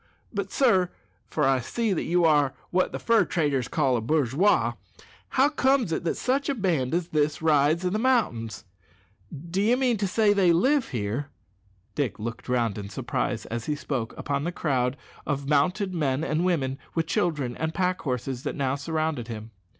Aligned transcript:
But, 0.33 0.51
sir 0.51 0.89
(for 1.27 1.43
I 1.47 1.59
see 1.59 1.89
you 1.89 2.25
are 2.25 2.55
what 2.71 2.91
the 2.91 2.97
fur 2.97 3.23
traders 3.23 3.67
call 3.67 3.95
a 3.95 4.01
bourgeois), 4.01 4.73
how 5.29 5.49
comes 5.49 5.91
it 5.91 6.03
that 6.05 6.17
such 6.17 6.49
a 6.49 6.55
band 6.55 6.95
as 6.95 7.09
this 7.09 7.39
rides 7.39 7.85
i' 7.85 7.89
the 7.89 7.99
mountains? 7.99 8.65
D'ye 9.31 9.75
mean 9.75 9.97
to 9.97 10.07
say 10.07 10.29
that 10.29 10.35
they 10.37 10.51
live 10.53 10.87
here?" 10.89 11.27
Dick 11.93 12.17
looked 12.17 12.49
round 12.49 12.79
in 12.79 12.89
surprise, 12.89 13.45
as 13.45 13.67
he 13.67 13.75
spoke, 13.75 14.17
upon 14.17 14.43
the 14.43 14.51
crowd 14.51 14.97
of 15.27 15.47
mounted 15.47 15.93
men 15.93 16.23
and 16.23 16.43
women, 16.45 16.79
with 16.95 17.05
children 17.05 17.55
and 17.55 17.71
pack 17.75 18.01
horses, 18.01 18.41
that 18.41 18.55
now 18.55 18.73
surrounded 18.73 19.27
him. 19.27 19.51